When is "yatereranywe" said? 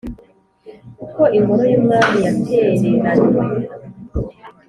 2.25-3.43